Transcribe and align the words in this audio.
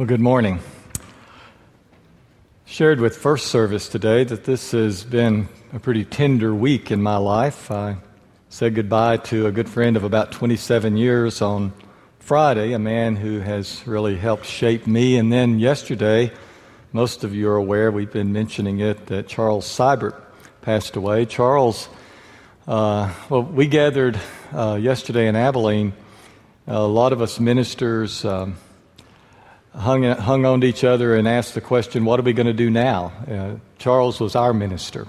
Well, 0.00 0.06
good 0.06 0.18
morning. 0.18 0.60
Shared 2.64 3.00
with 3.00 3.18
first 3.18 3.48
service 3.48 3.86
today 3.86 4.24
that 4.24 4.44
this 4.44 4.70
has 4.70 5.04
been 5.04 5.50
a 5.74 5.78
pretty 5.78 6.06
tender 6.06 6.54
week 6.54 6.90
in 6.90 7.02
my 7.02 7.18
life. 7.18 7.70
I 7.70 7.98
said 8.48 8.74
goodbye 8.74 9.18
to 9.18 9.46
a 9.46 9.52
good 9.52 9.68
friend 9.68 9.98
of 9.98 10.04
about 10.04 10.32
27 10.32 10.96
years 10.96 11.42
on 11.42 11.74
Friday, 12.18 12.72
a 12.72 12.78
man 12.78 13.14
who 13.14 13.40
has 13.40 13.86
really 13.86 14.16
helped 14.16 14.46
shape 14.46 14.86
me. 14.86 15.18
And 15.18 15.30
then 15.30 15.58
yesterday, 15.58 16.32
most 16.94 17.22
of 17.22 17.34
you 17.34 17.50
are 17.50 17.56
aware, 17.56 17.90
we've 17.90 18.10
been 18.10 18.32
mentioning 18.32 18.80
it, 18.80 19.04
that 19.08 19.28
Charles 19.28 19.66
Siburt 19.66 20.18
passed 20.62 20.96
away. 20.96 21.26
Charles, 21.26 21.90
uh, 22.66 23.12
well, 23.28 23.42
we 23.42 23.66
gathered 23.66 24.18
uh, 24.54 24.78
yesterday 24.80 25.28
in 25.28 25.36
Abilene. 25.36 25.92
A 26.66 26.86
lot 26.86 27.12
of 27.12 27.20
us 27.20 27.38
ministers. 27.38 28.24
Um, 28.24 28.56
hung, 29.74 30.02
hung 30.04 30.44
on 30.44 30.60
to 30.60 30.66
each 30.66 30.84
other 30.84 31.14
and 31.14 31.28
asked 31.28 31.54
the 31.54 31.60
question, 31.60 32.04
What 32.04 32.20
are 32.20 32.22
we 32.22 32.32
going 32.32 32.46
to 32.46 32.52
do 32.52 32.70
now? 32.70 33.12
Uh, 33.28 33.54
Charles 33.78 34.20
was 34.20 34.34
our 34.34 34.52
minister. 34.52 35.06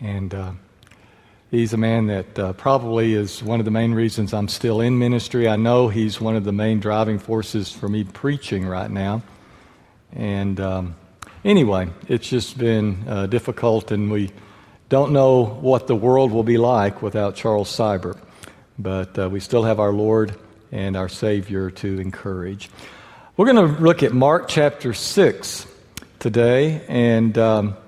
And 0.00 0.34
uh, 0.34 0.52
he's 1.50 1.72
a 1.72 1.76
man 1.76 2.06
that 2.06 2.38
uh, 2.38 2.52
probably 2.54 3.14
is 3.14 3.42
one 3.42 3.60
of 3.60 3.64
the 3.64 3.70
main 3.70 3.94
reasons 3.94 4.34
I'm 4.34 4.48
still 4.48 4.80
in 4.80 4.98
ministry. 4.98 5.48
I 5.48 5.56
know 5.56 5.88
he's 5.88 6.20
one 6.20 6.36
of 6.36 6.44
the 6.44 6.52
main 6.52 6.80
driving 6.80 7.18
forces 7.18 7.70
for 7.70 7.88
me 7.88 8.04
preaching 8.04 8.66
right 8.66 8.90
now. 8.90 9.22
And 10.12 10.60
um, 10.60 10.96
anyway, 11.44 11.88
it's 12.08 12.28
just 12.28 12.58
been 12.58 13.04
uh, 13.08 13.26
difficult, 13.26 13.92
and 13.92 14.10
we 14.10 14.30
don't 14.88 15.12
know 15.12 15.44
what 15.44 15.86
the 15.86 15.96
world 15.96 16.32
will 16.32 16.42
be 16.42 16.58
like 16.58 17.00
without 17.00 17.34
Charles 17.36 17.74
Siburt. 17.74 18.18
But 18.78 19.18
uh, 19.18 19.28
we 19.30 19.40
still 19.40 19.62
have 19.62 19.78
our 19.78 19.92
Lord 19.92 20.34
and 20.72 20.96
our 20.96 21.08
Savior 21.08 21.70
to 21.70 22.00
encourage. 22.00 22.70
We're 23.34 23.50
going 23.50 23.76
to 23.76 23.82
look 23.82 24.02
at 24.02 24.12
Mark 24.12 24.46
chapter 24.46 24.92
6 24.92 25.66
today, 26.18 26.84
and 26.86 27.38
um, 27.38 27.78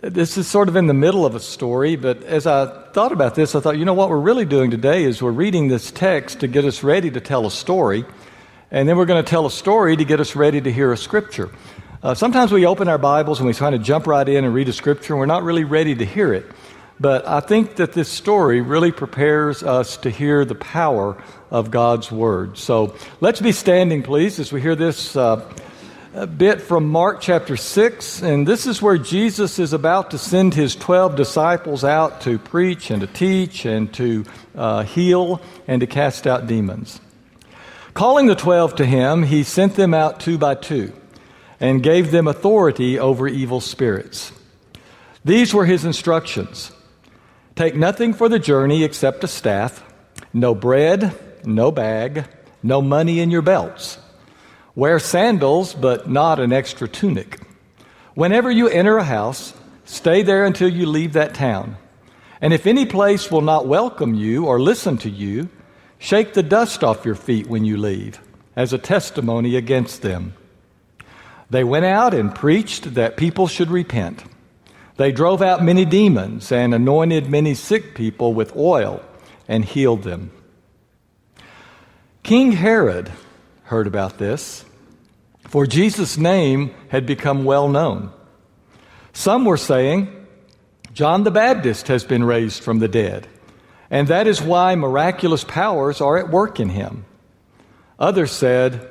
this 0.00 0.38
is 0.38 0.48
sort 0.48 0.70
of 0.70 0.76
in 0.76 0.86
the 0.86 0.94
middle 0.94 1.26
of 1.26 1.34
a 1.34 1.40
story, 1.40 1.96
but 1.96 2.22
as 2.22 2.46
I 2.46 2.64
thought 2.92 3.12
about 3.12 3.34
this, 3.34 3.54
I 3.54 3.60
thought, 3.60 3.76
you 3.76 3.84
know, 3.84 3.92
what 3.92 4.08
we're 4.08 4.18
really 4.18 4.46
doing 4.46 4.70
today 4.70 5.04
is 5.04 5.22
we're 5.22 5.32
reading 5.32 5.68
this 5.68 5.90
text 5.90 6.40
to 6.40 6.48
get 6.48 6.64
us 6.64 6.82
ready 6.82 7.10
to 7.10 7.20
tell 7.20 7.44
a 7.44 7.50
story, 7.50 8.06
and 8.70 8.88
then 8.88 8.96
we're 8.96 9.04
going 9.04 9.22
to 9.22 9.30
tell 9.30 9.44
a 9.44 9.50
story 9.50 9.98
to 9.98 10.04
get 10.06 10.18
us 10.18 10.34
ready 10.34 10.62
to 10.62 10.72
hear 10.72 10.90
a 10.94 10.96
scripture. 10.96 11.50
Uh, 12.02 12.14
sometimes 12.14 12.50
we 12.50 12.64
open 12.64 12.88
our 12.88 12.96
Bibles 12.96 13.38
and 13.38 13.46
we 13.46 13.52
try 13.52 13.68
to 13.68 13.78
jump 13.78 14.06
right 14.06 14.26
in 14.26 14.46
and 14.46 14.54
read 14.54 14.70
a 14.70 14.72
scripture, 14.72 15.12
and 15.12 15.20
we're 15.20 15.26
not 15.26 15.42
really 15.42 15.64
ready 15.64 15.94
to 15.94 16.06
hear 16.06 16.32
it. 16.32 16.46
But 16.98 17.28
I 17.28 17.40
think 17.40 17.76
that 17.76 17.92
this 17.92 18.08
story 18.08 18.62
really 18.62 18.90
prepares 18.90 19.62
us 19.62 19.98
to 19.98 20.10
hear 20.10 20.44
the 20.44 20.54
power 20.54 21.22
of 21.50 21.70
God's 21.70 22.10
Word. 22.10 22.56
So 22.56 22.94
let's 23.20 23.40
be 23.40 23.52
standing, 23.52 24.02
please, 24.02 24.38
as 24.38 24.50
we 24.50 24.62
hear 24.62 24.74
this 24.74 25.14
uh, 25.14 25.46
bit 26.38 26.62
from 26.62 26.88
Mark 26.88 27.20
chapter 27.20 27.58
6. 27.58 28.22
And 28.22 28.48
this 28.48 28.66
is 28.66 28.80
where 28.80 28.96
Jesus 28.96 29.58
is 29.58 29.74
about 29.74 30.12
to 30.12 30.18
send 30.18 30.54
his 30.54 30.74
12 30.74 31.16
disciples 31.16 31.84
out 31.84 32.22
to 32.22 32.38
preach 32.38 32.90
and 32.90 33.02
to 33.02 33.06
teach 33.06 33.66
and 33.66 33.92
to 33.94 34.24
uh, 34.54 34.84
heal 34.84 35.42
and 35.68 35.80
to 35.80 35.86
cast 35.86 36.26
out 36.26 36.46
demons. 36.46 36.98
Calling 37.92 38.26
the 38.26 38.34
12 38.34 38.76
to 38.76 38.86
him, 38.86 39.22
he 39.24 39.42
sent 39.42 39.74
them 39.74 39.92
out 39.92 40.18
two 40.20 40.38
by 40.38 40.54
two 40.54 40.94
and 41.60 41.82
gave 41.82 42.10
them 42.10 42.26
authority 42.26 42.98
over 42.98 43.28
evil 43.28 43.60
spirits. 43.60 44.32
These 45.24 45.52
were 45.52 45.66
his 45.66 45.84
instructions. 45.84 46.72
Take 47.56 47.74
nothing 47.74 48.12
for 48.12 48.28
the 48.28 48.38
journey 48.38 48.84
except 48.84 49.24
a 49.24 49.28
staff, 49.28 49.82
no 50.34 50.54
bread, 50.54 51.18
no 51.46 51.72
bag, 51.72 52.26
no 52.62 52.82
money 52.82 53.18
in 53.20 53.30
your 53.30 53.40
belts. 53.40 53.96
Wear 54.74 54.98
sandals, 54.98 55.72
but 55.72 56.06
not 56.06 56.38
an 56.38 56.52
extra 56.52 56.86
tunic. 56.86 57.40
Whenever 58.12 58.50
you 58.50 58.68
enter 58.68 58.98
a 58.98 59.04
house, 59.04 59.54
stay 59.86 60.20
there 60.20 60.44
until 60.44 60.68
you 60.68 60.84
leave 60.84 61.14
that 61.14 61.32
town. 61.32 61.78
And 62.42 62.52
if 62.52 62.66
any 62.66 62.84
place 62.84 63.30
will 63.30 63.40
not 63.40 63.66
welcome 63.66 64.12
you 64.12 64.44
or 64.44 64.60
listen 64.60 64.98
to 64.98 65.08
you, 65.08 65.48
shake 65.98 66.34
the 66.34 66.42
dust 66.42 66.84
off 66.84 67.06
your 67.06 67.14
feet 67.14 67.46
when 67.46 67.64
you 67.64 67.78
leave, 67.78 68.20
as 68.54 68.74
a 68.74 68.78
testimony 68.78 69.56
against 69.56 70.02
them. 70.02 70.34
They 71.48 71.64
went 71.64 71.86
out 71.86 72.12
and 72.12 72.34
preached 72.34 72.92
that 72.96 73.16
people 73.16 73.46
should 73.46 73.70
repent. 73.70 74.24
They 74.96 75.12
drove 75.12 75.42
out 75.42 75.62
many 75.62 75.84
demons 75.84 76.50
and 76.50 76.74
anointed 76.74 77.28
many 77.28 77.54
sick 77.54 77.94
people 77.94 78.32
with 78.32 78.56
oil 78.56 79.02
and 79.46 79.64
healed 79.64 80.02
them. 80.02 80.30
King 82.22 82.52
Herod 82.52 83.12
heard 83.64 83.86
about 83.86 84.18
this, 84.18 84.64
for 85.44 85.66
Jesus' 85.66 86.16
name 86.16 86.74
had 86.88 87.06
become 87.06 87.44
well 87.44 87.68
known. 87.68 88.10
Some 89.12 89.44
were 89.44 89.56
saying, 89.56 90.26
John 90.92 91.24
the 91.24 91.30
Baptist 91.30 91.88
has 91.88 92.04
been 92.04 92.24
raised 92.24 92.62
from 92.62 92.78
the 92.78 92.88
dead, 92.88 93.28
and 93.90 94.08
that 94.08 94.26
is 94.26 94.42
why 94.42 94.74
miraculous 94.74 95.44
powers 95.44 96.00
are 96.00 96.16
at 96.16 96.30
work 96.30 96.58
in 96.58 96.70
him. 96.70 97.04
Others 97.98 98.32
said, 98.32 98.88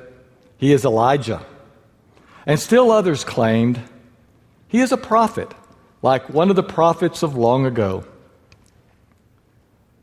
He 0.56 0.72
is 0.72 0.84
Elijah. 0.84 1.44
And 2.46 2.60
still 2.60 2.92
others 2.92 3.24
claimed, 3.24 3.80
He 4.68 4.78
is 4.78 4.92
a 4.92 4.96
prophet 4.96 5.52
like 6.02 6.28
one 6.28 6.50
of 6.50 6.56
the 6.56 6.62
prophets 6.62 7.22
of 7.22 7.36
long 7.36 7.66
ago. 7.66 8.04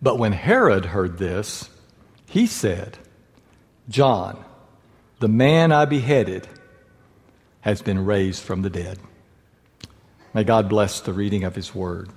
But 0.02 0.20
when 0.20 0.34
Herod 0.34 0.86
heard 0.86 1.18
this, 1.18 1.70
he 2.26 2.48
said, 2.48 2.98
John, 3.88 4.44
the 5.20 5.28
man 5.28 5.72
I 5.72 5.86
beheaded, 5.86 6.48
has 7.62 7.82
been 7.82 8.06
raised 8.06 8.44
from 8.44 8.62
the 8.62 8.70
dead. 8.70 9.00
May 10.34 10.44
God 10.44 10.68
bless 10.68 11.00
the 11.00 11.14
reading 11.14 11.44
of 11.44 11.56
his 11.56 11.74
word. 11.74 12.10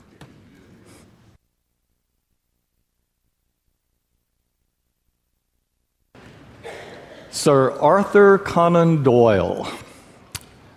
Sir 7.30 7.78
Arthur 7.78 8.38
Conan 8.38 9.02
Doyle, 9.02 9.70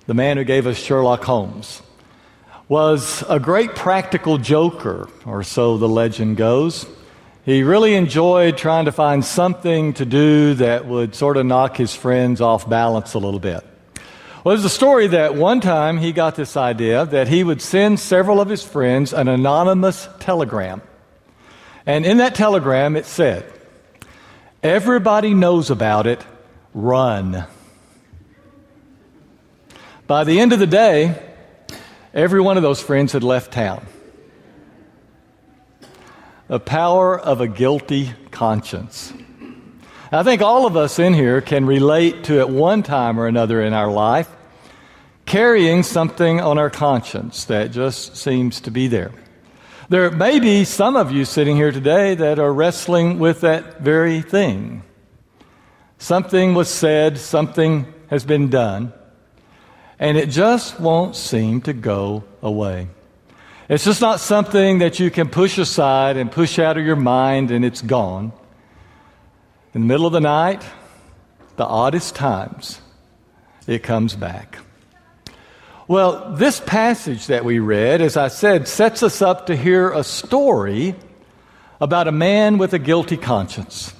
the 0.05 0.13
man 0.13 0.35
who 0.35 0.43
gave 0.43 0.67
us 0.67 0.77
Sherlock 0.77 1.23
Holmes, 1.23 1.81
was 2.69 3.23
a 3.27 3.39
great 3.39 3.73
practical 3.75 4.37
joker, 4.37 5.09
or 5.25 5.41
so 5.41 5.79
the 5.79 5.89
legend 5.89 6.37
goes. 6.37 6.85
He 7.43 7.63
really 7.63 7.95
enjoyed 7.95 8.59
trying 8.59 8.85
to 8.85 8.91
find 8.91 9.25
something 9.25 9.93
to 9.93 10.05
do 10.05 10.53
that 10.53 10.85
would 10.85 11.15
sort 11.15 11.37
of 11.37 11.47
knock 11.47 11.75
his 11.75 11.95
friends 11.95 12.41
off 12.41 12.69
balance 12.69 13.15
a 13.15 13.19
little 13.19 13.39
bit. 13.39 13.65
Well, 14.43 14.55
there's 14.55 14.65
a 14.65 14.69
story 14.69 15.07
that 15.07 15.33
one 15.33 15.61
time 15.61 15.97
he 15.97 16.11
got 16.11 16.35
this 16.35 16.55
idea 16.55 17.07
that 17.07 17.27
he 17.27 17.43
would 17.43 17.59
send 17.59 17.99
several 17.99 18.39
of 18.39 18.49
his 18.49 18.63
friends 18.63 19.13
an 19.13 19.27
anonymous 19.27 20.07
telegram. 20.19 20.83
And 21.87 22.05
in 22.05 22.17
that 22.17 22.35
telegram, 22.35 22.95
it 22.95 23.07
said, 23.07 23.51
Everybody 24.61 25.33
knows 25.33 25.71
about 25.71 26.05
it, 26.05 26.23
run. 26.75 27.45
By 30.05 30.23
the 30.23 30.39
end 30.39 30.53
of 30.53 30.59
the 30.59 30.67
day, 30.67 31.28
Every 32.13 32.41
one 32.41 32.57
of 32.57 32.63
those 32.63 32.81
friends 32.81 33.13
had 33.13 33.23
left 33.23 33.53
town. 33.53 33.85
The 36.47 36.59
power 36.59 37.19
of 37.19 37.41
a 37.41 37.47
guilty 37.47 38.11
conscience. 38.31 39.13
I 40.11 40.23
think 40.23 40.41
all 40.41 40.65
of 40.65 40.75
us 40.75 40.97
in 40.97 41.13
here 41.13 41.39
can 41.41 41.67
relate 41.67 42.23
to 42.25 42.39
at 42.39 42.49
one 42.49 42.81
time 42.81 43.19
or 43.19 43.27
another 43.27 43.61
in 43.61 43.73
our 43.73 43.91
life 43.91 44.29
carrying 45.29 45.83
something 45.83 46.41
on 46.41 46.57
our 46.57 46.71
conscience 46.71 47.45
that 47.45 47.69
just 47.69 48.17
seems 48.17 48.59
to 48.61 48.71
be 48.71 48.87
there. 48.87 49.11
There 49.87 50.09
may 50.09 50.39
be 50.39 50.63
some 50.63 50.95
of 50.95 51.11
you 51.11 51.23
sitting 51.23 51.55
here 51.55 51.71
today 51.71 52.15
that 52.15 52.39
are 52.39 52.51
wrestling 52.51 53.19
with 53.19 53.41
that 53.41 53.81
very 53.81 54.21
thing. 54.21 54.81
Something 55.99 56.55
was 56.55 56.67
said, 56.67 57.19
something 57.19 57.93
has 58.07 58.25
been 58.25 58.49
done, 58.49 58.91
and 59.99 60.17
it 60.17 60.29
just 60.29 60.79
won't 60.79 61.15
seem 61.15 61.61
to 61.61 61.73
go 61.73 62.23
away. 62.41 62.87
It's 63.67 63.83
just 63.83 64.01
not 64.01 64.19
something 64.19 64.79
that 64.79 64.99
you 64.99 65.11
can 65.11 65.29
push 65.29 65.57
aside 65.57 66.17
and 66.17 66.31
push 66.31 66.57
out 66.57 66.77
of 66.77 66.85
your 66.85 66.95
mind 66.95 67.51
and 67.51 67.63
it's 67.63 67.81
gone. 67.81 68.31
In 69.73 69.81
the 69.81 69.87
middle 69.87 70.07
of 70.07 70.13
the 70.13 70.21
night, 70.21 70.63
the 71.57 71.65
oddest 71.65 72.15
times, 72.15 72.81
it 73.67 73.83
comes 73.83 74.15
back. 74.15 74.57
Well, 75.87 76.33
this 76.33 76.59
passage 76.59 77.27
that 77.27 77.43
we 77.43 77.59
read, 77.59 78.01
as 78.01 78.15
I 78.15 78.29
said, 78.29 78.67
sets 78.67 79.03
us 79.03 79.21
up 79.21 79.47
to 79.47 79.55
hear 79.55 79.91
a 79.91 80.03
story 80.03 80.95
about 81.81 82.07
a 82.07 82.11
man 82.11 82.57
with 82.57 82.73
a 82.73 82.79
guilty 82.79 83.17
conscience. 83.17 83.93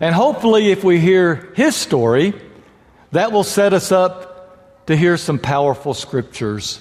And 0.00 0.14
hopefully, 0.14 0.70
if 0.70 0.84
we 0.84 1.00
hear 1.00 1.52
his 1.56 1.74
story, 1.74 2.34
that 3.12 3.32
will 3.32 3.44
set 3.44 3.72
us 3.72 3.90
up 3.90 4.33
to 4.86 4.96
hear 4.96 5.16
some 5.16 5.38
powerful 5.38 5.94
scriptures 5.94 6.80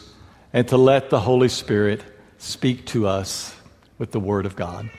and 0.51 0.67
to 0.67 0.77
let 0.77 1.09
the 1.09 1.19
Holy 1.19 1.49
Spirit 1.49 2.03
speak 2.37 2.85
to 2.87 3.07
us 3.07 3.55
with 3.97 4.11
the 4.11 4.19
Word 4.19 4.45
of 4.45 4.55
God. 4.55 4.89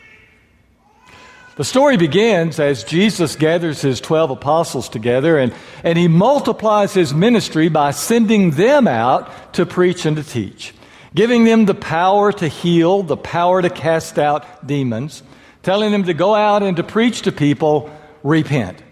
The 1.56 1.64
story 1.64 1.96
begins 1.96 2.58
as 2.58 2.82
Jesus 2.82 3.36
gathers 3.36 3.80
his 3.80 4.00
12 4.00 4.32
apostles 4.32 4.88
together 4.88 5.38
and, 5.38 5.54
and 5.84 5.96
he 5.96 6.08
multiplies 6.08 6.94
his 6.94 7.14
ministry 7.14 7.68
by 7.68 7.92
sending 7.92 8.50
them 8.52 8.88
out 8.88 9.54
to 9.54 9.64
preach 9.64 10.04
and 10.04 10.16
to 10.16 10.24
teach, 10.24 10.74
giving 11.14 11.44
them 11.44 11.66
the 11.66 11.74
power 11.74 12.32
to 12.32 12.48
heal, 12.48 13.04
the 13.04 13.16
power 13.16 13.62
to 13.62 13.70
cast 13.70 14.18
out 14.18 14.66
demons, 14.66 15.22
telling 15.62 15.92
them 15.92 16.04
to 16.04 16.14
go 16.14 16.34
out 16.34 16.64
and 16.64 16.76
to 16.78 16.82
preach 16.82 17.22
to 17.22 17.30
people, 17.30 17.88
repent. 18.24 18.82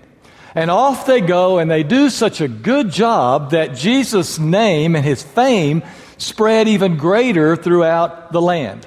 And 0.54 0.70
off 0.70 1.06
they 1.06 1.20
go, 1.20 1.58
and 1.58 1.70
they 1.70 1.82
do 1.82 2.10
such 2.10 2.40
a 2.40 2.48
good 2.48 2.90
job 2.90 3.52
that 3.52 3.74
Jesus' 3.74 4.38
name 4.38 4.94
and 4.94 5.04
his 5.04 5.22
fame 5.22 5.82
spread 6.18 6.68
even 6.68 6.96
greater 6.96 7.56
throughout 7.56 8.32
the 8.32 8.40
land. 8.40 8.86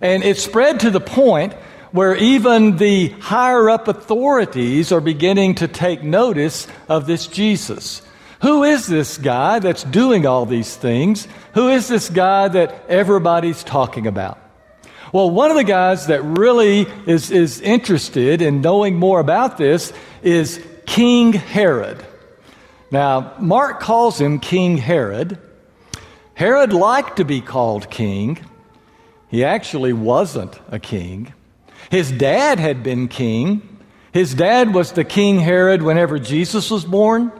And 0.00 0.22
it 0.22 0.38
spread 0.38 0.80
to 0.80 0.90
the 0.90 1.00
point 1.00 1.52
where 1.92 2.16
even 2.16 2.76
the 2.76 3.08
higher 3.08 3.68
up 3.70 3.88
authorities 3.88 4.92
are 4.92 5.00
beginning 5.00 5.56
to 5.56 5.68
take 5.68 6.02
notice 6.02 6.66
of 6.88 7.06
this 7.06 7.26
Jesus. 7.26 8.02
Who 8.42 8.62
is 8.62 8.86
this 8.86 9.18
guy 9.18 9.58
that's 9.58 9.82
doing 9.82 10.26
all 10.26 10.46
these 10.46 10.76
things? 10.76 11.26
Who 11.54 11.68
is 11.68 11.88
this 11.88 12.08
guy 12.08 12.48
that 12.48 12.84
everybody's 12.88 13.64
talking 13.64 14.06
about? 14.06 14.38
Well, 15.12 15.30
one 15.30 15.50
of 15.50 15.56
the 15.56 15.64
guys 15.64 16.08
that 16.08 16.22
really 16.22 16.82
is, 17.06 17.30
is 17.30 17.60
interested 17.62 18.42
in 18.42 18.60
knowing 18.60 18.96
more 18.96 19.20
about 19.20 19.56
this 19.56 19.92
is 20.22 20.62
King 20.98 21.32
Herod. 21.32 22.04
Now, 22.90 23.34
Mark 23.38 23.78
calls 23.78 24.20
him 24.20 24.40
King 24.40 24.78
Herod. 24.78 25.38
Herod 26.34 26.72
liked 26.72 27.18
to 27.18 27.24
be 27.24 27.40
called 27.40 27.88
king. 27.88 28.44
He 29.28 29.44
actually 29.44 29.92
wasn't 29.92 30.58
a 30.72 30.80
king. 30.80 31.32
His 31.88 32.10
dad 32.10 32.58
had 32.58 32.82
been 32.82 33.06
king. 33.06 33.78
His 34.10 34.34
dad 34.34 34.74
was 34.74 34.90
the 34.90 35.04
King 35.04 35.38
Herod 35.38 35.82
whenever 35.82 36.18
Jesus 36.18 36.68
was 36.68 36.84
born, 36.84 37.30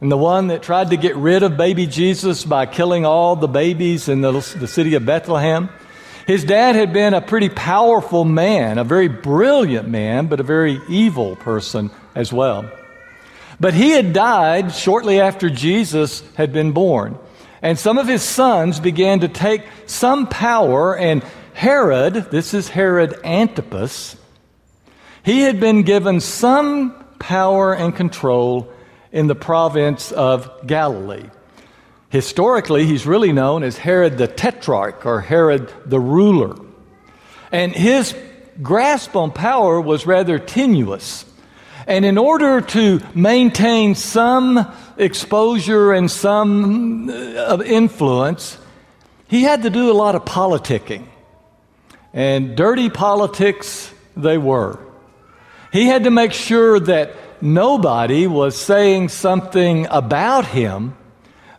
and 0.00 0.10
the 0.10 0.16
one 0.16 0.46
that 0.46 0.62
tried 0.62 0.88
to 0.88 0.96
get 0.96 1.14
rid 1.14 1.42
of 1.42 1.58
baby 1.58 1.86
Jesus 1.86 2.46
by 2.46 2.64
killing 2.64 3.04
all 3.04 3.36
the 3.36 3.46
babies 3.46 4.08
in 4.08 4.22
the, 4.22 4.32
the 4.32 4.66
city 4.66 4.94
of 4.94 5.04
Bethlehem. 5.04 5.68
His 6.26 6.44
dad 6.44 6.76
had 6.76 6.94
been 6.94 7.12
a 7.12 7.20
pretty 7.20 7.50
powerful 7.50 8.24
man, 8.24 8.78
a 8.78 8.84
very 8.84 9.08
brilliant 9.08 9.86
man, 9.86 10.28
but 10.28 10.40
a 10.40 10.44
very 10.44 10.80
evil 10.88 11.36
person 11.36 11.90
as 12.14 12.32
well. 12.32 12.70
But 13.62 13.74
he 13.74 13.90
had 13.90 14.12
died 14.12 14.74
shortly 14.74 15.20
after 15.20 15.48
Jesus 15.48 16.24
had 16.34 16.52
been 16.52 16.72
born. 16.72 17.16
And 17.62 17.78
some 17.78 17.96
of 17.96 18.08
his 18.08 18.24
sons 18.24 18.80
began 18.80 19.20
to 19.20 19.28
take 19.28 19.62
some 19.86 20.26
power 20.26 20.96
and 20.96 21.22
Herod, 21.54 22.14
this 22.32 22.54
is 22.54 22.68
Herod 22.68 23.14
Antipas, 23.22 24.16
he 25.22 25.42
had 25.42 25.60
been 25.60 25.84
given 25.84 26.18
some 26.18 27.04
power 27.20 27.72
and 27.72 27.94
control 27.94 28.68
in 29.12 29.28
the 29.28 29.36
province 29.36 30.10
of 30.10 30.66
Galilee. 30.66 31.30
Historically, 32.08 32.84
he's 32.84 33.06
really 33.06 33.32
known 33.32 33.62
as 33.62 33.78
Herod 33.78 34.18
the 34.18 34.26
Tetrarch 34.26 35.06
or 35.06 35.20
Herod 35.20 35.72
the 35.86 36.00
ruler. 36.00 36.56
And 37.52 37.70
his 37.70 38.12
grasp 38.60 39.14
on 39.14 39.30
power 39.30 39.80
was 39.80 40.04
rather 40.04 40.40
tenuous. 40.40 41.26
And 41.86 42.04
in 42.04 42.18
order 42.18 42.60
to 42.60 43.00
maintain 43.14 43.94
some 43.94 44.72
exposure 44.96 45.92
and 45.92 46.10
some 46.10 47.10
uh, 47.10 47.62
influence, 47.64 48.58
he 49.28 49.42
had 49.42 49.62
to 49.62 49.70
do 49.70 49.90
a 49.90 49.94
lot 49.94 50.14
of 50.14 50.24
politicking. 50.24 51.06
And 52.12 52.56
dirty 52.56 52.90
politics 52.90 53.92
they 54.16 54.38
were. 54.38 54.78
He 55.72 55.86
had 55.86 56.04
to 56.04 56.10
make 56.10 56.32
sure 56.32 56.78
that 56.78 57.14
nobody 57.40 58.26
was 58.26 58.56
saying 58.56 59.08
something 59.08 59.86
about 59.90 60.46
him 60.46 60.94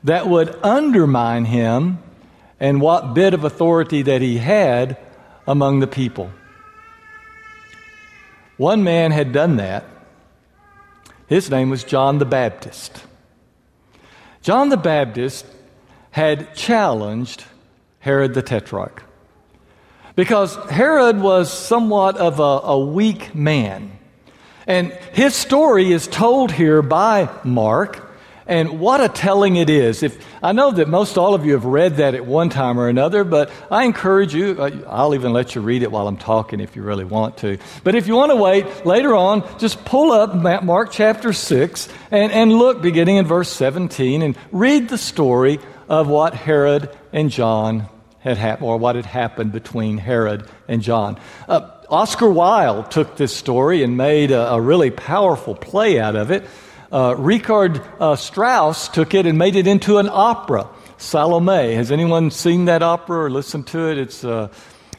that 0.03 0.27
would 0.27 0.55
undermine 0.63 1.45
him 1.45 1.97
and 2.59 2.79
what 2.79 3.13
bit 3.13 3.33
of 3.33 3.43
authority 3.43 4.03
that 4.03 4.21
he 4.21 4.37
had 4.37 4.97
among 5.47 5.79
the 5.79 5.87
people. 5.87 6.31
One 8.57 8.83
man 8.83 9.11
had 9.11 9.33
done 9.33 9.57
that. 9.57 9.83
His 11.33 11.49
name 11.49 11.71
was 11.71 11.83
John 11.83 12.19
the 12.19 12.25
Baptist. 12.25 13.03
John 14.43 14.69
the 14.69 14.77
Baptist 14.77 15.47
had 16.11 16.53
challenged 16.53 17.43
Herod 18.01 18.35
the 18.35 18.43
Tetrarch. 18.43 19.01
Because 20.15 20.55
Herod 20.69 21.19
was 21.19 21.51
somewhat 21.51 22.17
of 22.17 22.39
a, 22.39 22.43
a 22.43 22.79
weak 22.79 23.33
man. 23.33 23.97
And 24.67 24.91
his 25.13 25.33
story 25.33 25.91
is 25.91 26.05
told 26.05 26.51
here 26.51 26.83
by 26.83 27.27
Mark. 27.43 28.12
And 28.45 28.79
what 28.79 28.99
a 29.01 29.07
telling 29.07 29.55
it 29.55 29.69
is. 29.69 30.03
If 30.03 30.23
I 30.41 30.51
know 30.51 30.71
that 30.71 30.89
most 30.89 31.17
all 31.17 31.33
of 31.33 31.45
you 31.45 31.53
have 31.53 31.65
read 31.65 31.97
that 31.97 32.13
at 32.13 32.25
one 32.25 32.49
time 32.49 32.79
or 32.79 32.89
another, 32.89 33.23
but 33.23 33.51
I 33.71 33.85
encourage 33.85 34.35
you, 34.35 34.57
uh, 34.59 34.71
I'll 34.87 35.15
even 35.15 35.31
let 35.31 35.55
you 35.55 35.61
read 35.61 35.81
it 35.81 35.91
while 35.91 36.07
I'm 36.07 36.17
talking 36.17 36.59
if 36.59 36.75
you 36.75 36.83
really 36.83 37.05
want 37.05 37.37
to. 37.37 37.57
But 37.83 37.95
if 37.95 38.07
you 38.07 38.15
want 38.15 38.31
to 38.31 38.35
wait, 38.35 38.85
later 38.85 39.15
on, 39.15 39.43
just 39.59 39.85
pull 39.85 40.11
up 40.11 40.35
Mark 40.63 40.91
chapter 40.91 41.31
6 41.31 41.89
and, 42.11 42.31
and 42.31 42.53
look 42.53 42.81
beginning 42.81 43.17
in 43.17 43.25
verse 43.25 43.49
17 43.49 44.21
and 44.21 44.37
read 44.51 44.89
the 44.89 44.97
story 44.97 45.59
of 45.87 46.07
what 46.07 46.33
Herod 46.33 46.89
and 47.13 47.29
John 47.29 47.87
had 48.19 48.37
happened, 48.37 48.67
or 48.67 48.77
what 48.77 48.95
had 48.95 49.05
happened 49.05 49.51
between 49.51 49.97
Herod 49.97 50.47
and 50.67 50.81
John. 50.81 51.19
Uh, 51.47 51.69
Oscar 51.89 52.29
Wilde 52.29 52.89
took 52.89 53.17
this 53.17 53.35
story 53.35 53.83
and 53.83 53.97
made 53.97 54.31
a, 54.31 54.53
a 54.53 54.61
really 54.61 54.91
powerful 54.91 55.55
play 55.55 55.99
out 55.99 56.15
of 56.15 56.31
it. 56.31 56.45
Uh, 56.93 57.15
Richard 57.17 57.81
uh, 57.99 58.15
Strauss 58.15 58.87
took 58.87 59.15
it 59.15 59.25
and 59.25 59.35
made 59.35 59.55
it 59.55 59.65
into 59.65 59.97
an 59.97 60.07
opera, 60.11 60.69
Salome. 60.97 61.73
Has 61.73 61.91
anyone 61.91 62.29
seen 62.29 62.65
that 62.65 62.83
opera 62.83 63.23
or 63.23 63.29
listened 63.31 63.65
to 63.69 63.89
it? 63.89 63.97
It's, 63.97 64.23
uh, 64.23 64.49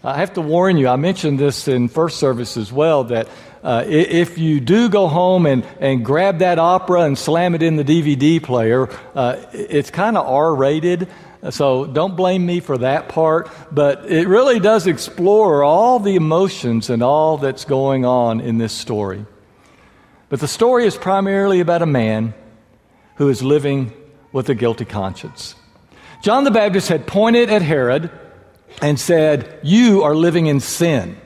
I 0.03 0.17
have 0.17 0.33
to 0.33 0.41
warn 0.41 0.77
you, 0.77 0.89
I 0.89 0.97
mentioned 0.97 1.39
this 1.39 1.69
in 1.69 1.87
first 1.87 2.19
service 2.19 2.57
as 2.57 2.73
well, 2.73 3.05
that 3.05 3.29
uh, 3.63 3.85
if 3.87 4.39
you 4.39 4.59
do 4.59 4.89
go 4.89 5.07
home 5.07 5.47
and, 5.47 5.65
and 5.79 6.05
grab 6.05 6.41
that 6.41 6.59
opera 6.59 7.03
and 7.03 7.17
slam 7.17 7.55
it 7.55 7.63
in 7.63 7.77
the 7.77 7.85
DVD 7.85 8.43
player, 8.43 8.89
uh, 9.15 9.41
it's 9.53 9.93
kind 9.93 10.19
of 10.19 10.27
R 10.27 10.53
rated. 10.53 11.07
So 11.51 11.87
don't 11.87 12.17
blame 12.17 12.45
me 12.45 12.59
for 12.59 12.77
that 12.79 13.09
part, 13.09 13.49
but 13.71 14.11
it 14.11 14.27
really 14.27 14.59
does 14.59 14.89
explore 14.89 15.63
all 15.63 16.01
the 16.01 16.17
emotions 16.17 16.91
and 16.91 17.05
all 17.05 17.39
that's 17.39 17.65
going 17.65 18.05
on 18.05 18.41
in 18.41 18.59
this 18.59 18.73
story. 18.73 19.27
But 20.29 20.41
the 20.41 20.49
story 20.49 20.87
is 20.87 20.97
primarily 20.97 21.61
about 21.61 21.83
a 21.83 21.87
man 21.87 22.35
who 23.17 23.29
is 23.29 23.43
living 23.43 23.93
with 24.33 24.49
a 24.49 24.55
guilty 24.55 24.85
conscience. 24.85 25.55
John 26.23 26.45
the 26.45 26.51
Baptist 26.51 26.89
had 26.89 27.07
pointed 27.07 27.51
at 27.51 27.63
Herod 27.63 28.11
and 28.81 28.99
said, 28.99 29.61
You 29.63 30.03
are 30.03 30.15
living 30.15 30.47
in 30.47 30.61
sin 30.61 31.17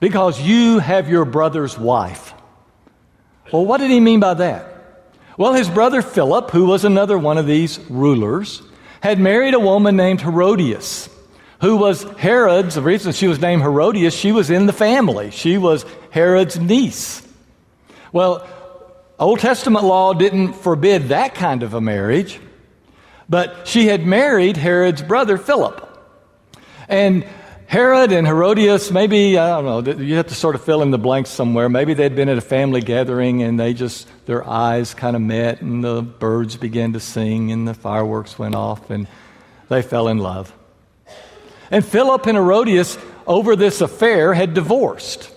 because 0.00 0.40
you 0.40 0.78
have 0.78 1.08
your 1.08 1.24
brother's 1.24 1.78
wife. 1.78 2.34
Well, 3.52 3.64
what 3.64 3.78
did 3.78 3.90
he 3.90 4.00
mean 4.00 4.20
by 4.20 4.34
that? 4.34 4.72
Well, 5.38 5.52
his 5.52 5.68
brother 5.68 6.02
Philip, 6.02 6.50
who 6.50 6.66
was 6.66 6.84
another 6.84 7.18
one 7.18 7.38
of 7.38 7.46
these 7.46 7.78
rulers, 7.90 8.62
had 9.00 9.18
married 9.18 9.54
a 9.54 9.60
woman 9.60 9.96
named 9.96 10.20
Herodias, 10.20 11.08
who 11.60 11.76
was 11.76 12.02
Herod's. 12.18 12.74
The 12.74 12.82
reason 12.82 13.12
she 13.12 13.28
was 13.28 13.40
named 13.40 13.62
Herodias, 13.62 14.14
she 14.14 14.32
was 14.32 14.50
in 14.50 14.66
the 14.66 14.72
family. 14.72 15.30
She 15.30 15.58
was 15.58 15.84
Herod's 16.10 16.58
niece. 16.58 17.25
Well, 18.16 18.48
Old 19.18 19.40
Testament 19.40 19.84
law 19.84 20.14
didn't 20.14 20.54
forbid 20.54 21.08
that 21.08 21.34
kind 21.34 21.62
of 21.62 21.74
a 21.74 21.82
marriage, 21.82 22.40
but 23.28 23.68
she 23.68 23.88
had 23.88 24.06
married 24.06 24.56
Herod's 24.56 25.02
brother 25.02 25.36
Philip. 25.36 25.86
And 26.88 27.26
Herod 27.66 28.12
and 28.12 28.26
Herodias, 28.26 28.90
maybe, 28.90 29.36
I 29.36 29.60
don't 29.60 29.86
know, 29.86 30.02
you 30.02 30.14
have 30.14 30.28
to 30.28 30.34
sort 30.34 30.54
of 30.54 30.64
fill 30.64 30.80
in 30.80 30.92
the 30.92 30.98
blanks 30.98 31.28
somewhere. 31.28 31.68
Maybe 31.68 31.92
they'd 31.92 32.16
been 32.16 32.30
at 32.30 32.38
a 32.38 32.40
family 32.40 32.80
gathering 32.80 33.42
and 33.42 33.60
they 33.60 33.74
just, 33.74 34.08
their 34.24 34.48
eyes 34.48 34.94
kind 34.94 35.14
of 35.14 35.20
met 35.20 35.60
and 35.60 35.84
the 35.84 36.00
birds 36.00 36.56
began 36.56 36.94
to 36.94 37.00
sing 37.00 37.52
and 37.52 37.68
the 37.68 37.74
fireworks 37.74 38.38
went 38.38 38.54
off 38.54 38.88
and 38.88 39.08
they 39.68 39.82
fell 39.82 40.08
in 40.08 40.16
love. 40.16 40.54
And 41.70 41.84
Philip 41.84 42.24
and 42.24 42.38
Herodias, 42.38 42.96
over 43.26 43.56
this 43.56 43.82
affair, 43.82 44.32
had 44.32 44.54
divorced. 44.54 45.35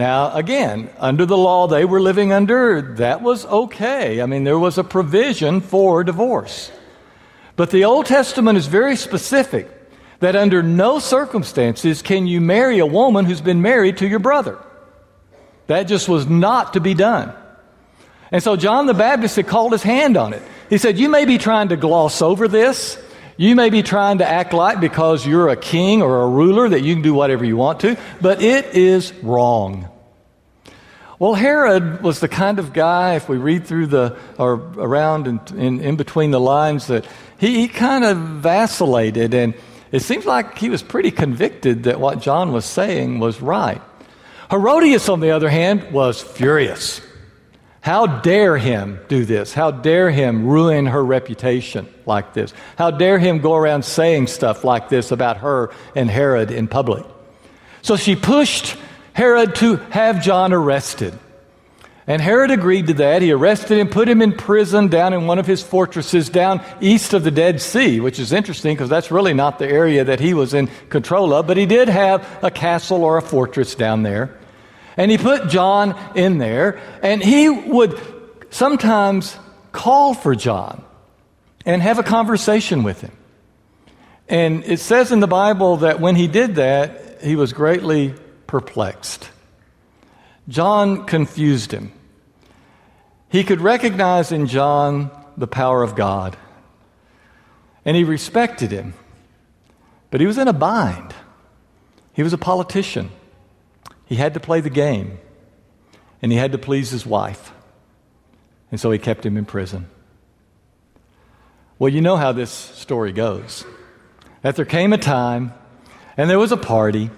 Now, 0.00 0.32
again, 0.34 0.88
under 0.98 1.26
the 1.26 1.36
law 1.36 1.66
they 1.66 1.84
were 1.84 2.00
living 2.00 2.32
under, 2.32 2.80
that 2.96 3.20
was 3.20 3.44
okay. 3.44 4.22
I 4.22 4.24
mean, 4.24 4.44
there 4.44 4.58
was 4.58 4.78
a 4.78 4.82
provision 4.82 5.60
for 5.60 6.02
divorce. 6.04 6.72
But 7.54 7.70
the 7.70 7.84
Old 7.84 8.06
Testament 8.06 8.56
is 8.56 8.66
very 8.66 8.96
specific 8.96 9.68
that 10.20 10.36
under 10.36 10.62
no 10.62 11.00
circumstances 11.00 12.00
can 12.00 12.26
you 12.26 12.40
marry 12.40 12.78
a 12.78 12.86
woman 12.86 13.26
who's 13.26 13.42
been 13.42 13.60
married 13.60 13.98
to 13.98 14.08
your 14.08 14.20
brother. 14.20 14.56
That 15.66 15.82
just 15.82 16.08
was 16.08 16.26
not 16.26 16.72
to 16.72 16.80
be 16.80 16.94
done. 16.94 17.34
And 18.32 18.42
so 18.42 18.56
John 18.56 18.86
the 18.86 18.94
Baptist 18.94 19.36
had 19.36 19.48
called 19.48 19.72
his 19.72 19.82
hand 19.82 20.16
on 20.16 20.32
it. 20.32 20.40
He 20.70 20.78
said, 20.78 20.98
You 20.98 21.10
may 21.10 21.26
be 21.26 21.36
trying 21.36 21.68
to 21.68 21.76
gloss 21.76 22.22
over 22.22 22.48
this. 22.48 22.96
You 23.36 23.54
may 23.54 23.68
be 23.68 23.82
trying 23.82 24.18
to 24.18 24.26
act 24.26 24.54
like 24.54 24.80
because 24.80 25.26
you're 25.26 25.50
a 25.50 25.56
king 25.56 26.00
or 26.00 26.22
a 26.22 26.26
ruler 26.26 26.70
that 26.70 26.80
you 26.80 26.94
can 26.94 27.02
do 27.02 27.12
whatever 27.12 27.44
you 27.44 27.58
want 27.58 27.80
to, 27.80 27.98
but 28.22 28.40
it 28.40 28.74
is 28.74 29.12
wrong. 29.22 29.89
Well, 31.20 31.34
Herod 31.34 32.02
was 32.02 32.20
the 32.20 32.28
kind 32.28 32.58
of 32.58 32.72
guy, 32.72 33.16
if 33.16 33.28
we 33.28 33.36
read 33.36 33.66
through 33.66 33.88
the, 33.88 34.16
or 34.38 34.54
around 34.54 35.26
and 35.26 35.50
in, 35.50 35.80
in 35.82 35.96
between 35.96 36.30
the 36.30 36.40
lines, 36.40 36.86
that 36.86 37.06
he, 37.38 37.60
he 37.60 37.68
kind 37.68 38.06
of 38.06 38.16
vacillated. 38.16 39.34
And 39.34 39.52
it 39.92 40.00
seems 40.00 40.24
like 40.24 40.56
he 40.56 40.70
was 40.70 40.82
pretty 40.82 41.10
convicted 41.10 41.82
that 41.82 42.00
what 42.00 42.22
John 42.22 42.52
was 42.52 42.64
saying 42.64 43.18
was 43.18 43.42
right. 43.42 43.82
Herodias, 44.50 45.10
on 45.10 45.20
the 45.20 45.32
other 45.32 45.50
hand, 45.50 45.92
was 45.92 46.22
furious. 46.22 47.02
How 47.82 48.06
dare 48.06 48.56
him 48.56 48.98
do 49.08 49.26
this? 49.26 49.52
How 49.52 49.70
dare 49.70 50.10
him 50.10 50.46
ruin 50.46 50.86
her 50.86 51.04
reputation 51.04 51.86
like 52.06 52.32
this? 52.32 52.54
How 52.78 52.90
dare 52.90 53.18
him 53.18 53.40
go 53.40 53.54
around 53.54 53.84
saying 53.84 54.28
stuff 54.28 54.64
like 54.64 54.88
this 54.88 55.10
about 55.10 55.36
her 55.38 55.70
and 55.94 56.08
Herod 56.08 56.50
in 56.50 56.66
public? 56.66 57.04
So 57.82 57.96
she 57.96 58.16
pushed 58.16 58.78
Herod 59.12 59.54
to 59.56 59.76
have 59.76 60.22
John 60.22 60.52
arrested. 60.52 61.18
And 62.06 62.20
Herod 62.20 62.50
agreed 62.50 62.88
to 62.88 62.94
that. 62.94 63.22
He 63.22 63.30
arrested 63.30 63.78
him, 63.78 63.88
put 63.88 64.08
him 64.08 64.20
in 64.20 64.32
prison 64.32 64.88
down 64.88 65.12
in 65.12 65.26
one 65.26 65.38
of 65.38 65.46
his 65.46 65.62
fortresses 65.62 66.28
down 66.28 66.60
east 66.80 67.14
of 67.14 67.22
the 67.22 67.30
Dead 67.30 67.60
Sea, 67.60 68.00
which 68.00 68.18
is 68.18 68.32
interesting 68.32 68.74
because 68.74 68.88
that's 68.88 69.12
really 69.12 69.32
not 69.32 69.60
the 69.60 69.68
area 69.68 70.02
that 70.02 70.18
he 70.18 70.34
was 70.34 70.52
in 70.52 70.68
control 70.88 71.32
of, 71.32 71.46
but 71.46 71.56
he 71.56 71.66
did 71.66 71.88
have 71.88 72.26
a 72.42 72.50
castle 72.50 73.04
or 73.04 73.16
a 73.16 73.22
fortress 73.22 73.76
down 73.76 74.02
there. 74.02 74.36
And 74.96 75.10
he 75.10 75.18
put 75.18 75.48
John 75.48 75.96
in 76.16 76.38
there, 76.38 76.80
and 77.02 77.22
he 77.22 77.48
would 77.48 78.00
sometimes 78.50 79.38
call 79.70 80.14
for 80.14 80.34
John 80.34 80.82
and 81.64 81.80
have 81.80 81.98
a 81.98 82.02
conversation 82.02 82.82
with 82.82 83.00
him. 83.02 83.12
And 84.28 84.64
it 84.64 84.80
says 84.80 85.12
in 85.12 85.20
the 85.20 85.28
Bible 85.28 85.78
that 85.78 86.00
when 86.00 86.16
he 86.16 86.26
did 86.26 86.56
that, 86.56 87.22
he 87.22 87.36
was 87.36 87.52
greatly 87.52 88.14
perplexed. 88.50 89.30
John 90.48 91.06
confused 91.06 91.70
him. 91.70 91.92
He 93.28 93.44
could 93.44 93.60
recognize 93.60 94.32
in 94.32 94.48
John 94.48 95.12
the 95.36 95.46
power 95.46 95.84
of 95.84 95.94
God, 95.94 96.36
and 97.84 97.96
he 97.96 98.02
respected 98.02 98.72
him. 98.72 98.94
But 100.10 100.20
he 100.20 100.26
was 100.26 100.36
in 100.36 100.48
a 100.48 100.52
bind. 100.52 101.14
He 102.12 102.24
was 102.24 102.32
a 102.32 102.38
politician. 102.38 103.10
He 104.06 104.16
had 104.16 104.34
to 104.34 104.40
play 104.40 104.60
the 104.60 104.68
game, 104.68 105.20
and 106.20 106.32
he 106.32 106.38
had 106.38 106.50
to 106.50 106.58
please 106.58 106.90
his 106.90 107.06
wife. 107.06 107.52
And 108.72 108.80
so 108.80 108.90
he 108.90 108.98
kept 108.98 109.24
him 109.24 109.36
in 109.36 109.44
prison. 109.44 109.86
Well, 111.78 111.92
you 111.92 112.00
know 112.00 112.16
how 112.16 112.32
this 112.32 112.50
story 112.50 113.12
goes. 113.12 113.64
That 114.42 114.56
there 114.56 114.64
came 114.64 114.92
a 114.92 114.98
time, 114.98 115.52
and 116.16 116.28
there 116.28 116.40
was 116.40 116.50
a 116.50 116.56
party, 116.56 117.10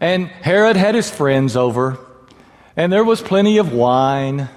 and 0.00 0.28
Herod 0.28 0.76
had 0.76 0.94
his 0.94 1.10
friends 1.10 1.56
over, 1.56 1.98
and 2.76 2.92
there 2.92 3.04
was 3.04 3.20
plenty 3.20 3.58
of 3.58 3.72
wine, 3.72 4.48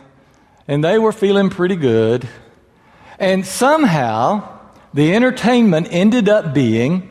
and 0.68 0.84
they 0.84 1.00
were 1.00 1.12
feeling 1.12 1.50
pretty 1.50 1.76
good. 1.76 2.28
And 3.20 3.46
somehow, 3.46 4.60
the 4.94 5.16
entertainment 5.16 5.88
ended 5.92 6.30
up 6.30 6.54
being 6.54 7.10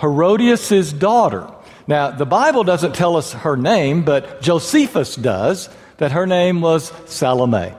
Herodias' 0.00 0.92
daughter. 0.92 1.48
Now, 1.86 2.10
the 2.10 2.26
Bible 2.26 2.64
doesn't 2.64 2.94
tell 2.94 3.16
us 3.16 3.32
her 3.32 3.56
name, 3.56 4.04
but 4.04 4.42
Josephus 4.42 5.16
does, 5.16 5.68
that 5.98 6.12
her 6.12 6.26
name 6.26 6.60
was 6.60 6.92
Salome. 7.06 7.74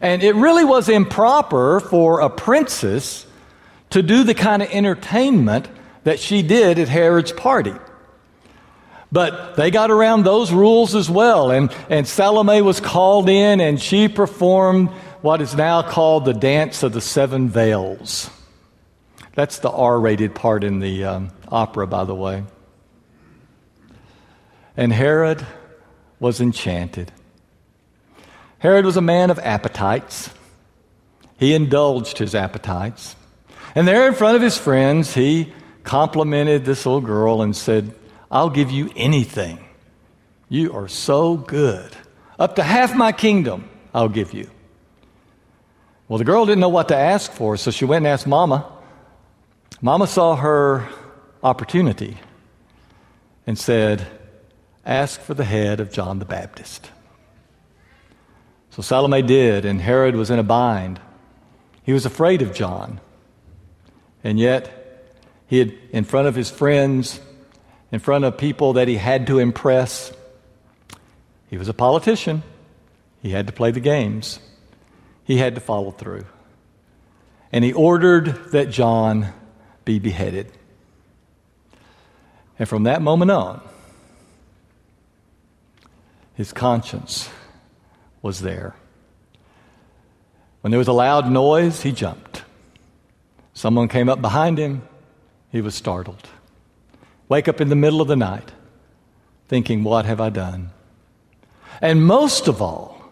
And 0.00 0.22
it 0.22 0.34
really 0.34 0.64
was 0.64 0.88
improper 0.88 1.80
for 1.80 2.20
a 2.20 2.30
princess 2.30 3.26
to 3.90 4.02
do 4.02 4.24
the 4.24 4.34
kind 4.34 4.62
of 4.62 4.70
entertainment 4.70 5.68
that 6.04 6.20
she 6.20 6.42
did 6.42 6.78
at 6.78 6.88
Herod's 6.88 7.32
party. 7.32 7.74
But 9.16 9.56
they 9.56 9.70
got 9.70 9.90
around 9.90 10.24
those 10.26 10.52
rules 10.52 10.94
as 10.94 11.08
well. 11.08 11.50
And, 11.50 11.72
and 11.88 12.06
Salome 12.06 12.60
was 12.60 12.80
called 12.80 13.30
in 13.30 13.62
and 13.62 13.80
she 13.80 14.08
performed 14.08 14.90
what 15.22 15.40
is 15.40 15.54
now 15.54 15.80
called 15.80 16.26
the 16.26 16.34
Dance 16.34 16.82
of 16.82 16.92
the 16.92 17.00
Seven 17.00 17.48
Veils. 17.48 18.28
That's 19.32 19.60
the 19.60 19.70
R 19.70 19.98
rated 19.98 20.34
part 20.34 20.64
in 20.64 20.80
the 20.80 21.04
um, 21.04 21.30
opera, 21.48 21.86
by 21.86 22.04
the 22.04 22.14
way. 22.14 22.44
And 24.76 24.92
Herod 24.92 25.46
was 26.20 26.42
enchanted. 26.42 27.10
Herod 28.58 28.84
was 28.84 28.98
a 28.98 29.00
man 29.00 29.30
of 29.30 29.38
appetites. 29.38 30.28
He 31.38 31.54
indulged 31.54 32.18
his 32.18 32.34
appetites. 32.34 33.16
And 33.74 33.88
there 33.88 34.08
in 34.08 34.12
front 34.12 34.36
of 34.36 34.42
his 34.42 34.58
friends, 34.58 35.14
he 35.14 35.54
complimented 35.84 36.66
this 36.66 36.84
little 36.84 37.00
girl 37.00 37.40
and 37.40 37.56
said, 37.56 37.94
I'll 38.30 38.50
give 38.50 38.70
you 38.70 38.90
anything. 38.96 39.58
You 40.48 40.72
are 40.74 40.88
so 40.88 41.36
good. 41.36 41.92
Up 42.38 42.56
to 42.56 42.62
half 42.62 42.94
my 42.94 43.12
kingdom, 43.12 43.68
I'll 43.94 44.08
give 44.08 44.32
you. 44.34 44.50
Well, 46.08 46.18
the 46.18 46.24
girl 46.24 46.46
didn't 46.46 46.60
know 46.60 46.68
what 46.68 46.88
to 46.88 46.96
ask 46.96 47.32
for, 47.32 47.56
so 47.56 47.70
she 47.70 47.84
went 47.84 48.04
and 48.04 48.12
asked 48.12 48.26
Mama. 48.26 48.70
Mama 49.80 50.06
saw 50.06 50.36
her 50.36 50.88
opportunity 51.42 52.18
and 53.46 53.58
said, 53.58 54.06
ask 54.84 55.20
for 55.20 55.34
the 55.34 55.44
head 55.44 55.80
of 55.80 55.92
John 55.92 56.18
the 56.18 56.24
Baptist. 56.24 56.90
So 58.70 58.82
Salome 58.82 59.22
did, 59.22 59.64
and 59.64 59.80
Herod 59.80 60.14
was 60.14 60.30
in 60.30 60.38
a 60.38 60.44
bind. 60.44 61.00
He 61.82 61.92
was 61.92 62.06
afraid 62.06 62.42
of 62.42 62.54
John. 62.54 63.00
And 64.22 64.38
yet, 64.38 65.04
he 65.46 65.58
had, 65.58 65.74
in 65.90 66.04
front 66.04 66.28
of 66.28 66.34
his 66.34 66.50
friends, 66.50 67.20
in 67.92 68.00
front 68.00 68.24
of 68.24 68.36
people 68.36 68.74
that 68.74 68.88
he 68.88 68.96
had 68.96 69.26
to 69.28 69.38
impress, 69.38 70.12
he 71.48 71.56
was 71.56 71.68
a 71.68 71.74
politician. 71.74 72.42
He 73.22 73.30
had 73.30 73.46
to 73.46 73.52
play 73.52 73.70
the 73.70 73.80
games, 73.80 74.38
he 75.24 75.38
had 75.38 75.54
to 75.54 75.60
follow 75.60 75.90
through. 75.90 76.26
And 77.52 77.64
he 77.64 77.72
ordered 77.72 78.52
that 78.52 78.70
John 78.70 79.32
be 79.84 79.98
beheaded. 79.98 80.52
And 82.58 82.68
from 82.68 82.84
that 82.84 83.02
moment 83.02 83.30
on, 83.30 83.60
his 86.34 86.52
conscience 86.52 87.28
was 88.22 88.40
there. 88.40 88.74
When 90.60 90.70
there 90.70 90.78
was 90.78 90.88
a 90.88 90.92
loud 90.92 91.30
noise, 91.30 91.82
he 91.82 91.92
jumped. 91.92 92.42
Someone 93.54 93.88
came 93.88 94.08
up 94.08 94.20
behind 94.20 94.58
him, 94.58 94.86
he 95.50 95.60
was 95.60 95.74
startled. 95.74 96.28
Wake 97.28 97.48
up 97.48 97.60
in 97.60 97.68
the 97.68 97.76
middle 97.76 98.00
of 98.00 98.08
the 98.08 98.16
night 98.16 98.52
thinking, 99.48 99.84
What 99.84 100.04
have 100.04 100.20
I 100.20 100.30
done? 100.30 100.70
And 101.80 102.06
most 102.06 102.48
of 102.48 102.62
all, 102.62 103.10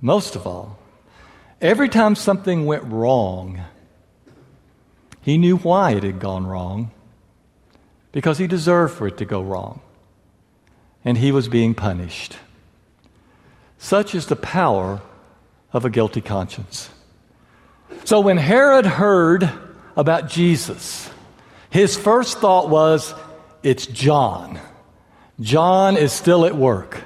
most 0.00 0.36
of 0.36 0.46
all, 0.46 0.78
every 1.60 1.88
time 1.88 2.14
something 2.14 2.66
went 2.66 2.84
wrong, 2.84 3.62
he 5.22 5.38
knew 5.38 5.56
why 5.56 5.92
it 5.92 6.02
had 6.02 6.20
gone 6.20 6.46
wrong 6.46 6.90
because 8.12 8.38
he 8.38 8.46
deserved 8.46 8.94
for 8.94 9.06
it 9.06 9.16
to 9.18 9.24
go 9.24 9.42
wrong 9.42 9.80
and 11.04 11.18
he 11.18 11.32
was 11.32 11.48
being 11.48 11.74
punished. 11.74 12.36
Such 13.78 14.14
is 14.14 14.26
the 14.26 14.36
power 14.36 15.00
of 15.72 15.84
a 15.84 15.90
guilty 15.90 16.20
conscience. 16.20 16.90
So 18.04 18.20
when 18.20 18.36
Herod 18.36 18.86
heard 18.86 19.50
about 19.96 20.28
Jesus, 20.28 21.10
his 21.70 21.96
first 21.96 22.38
thought 22.38 22.68
was, 22.68 23.14
it's 23.62 23.86
John. 23.86 24.58
John 25.40 25.96
is 25.96 26.12
still 26.12 26.44
at 26.44 26.56
work. 26.56 27.02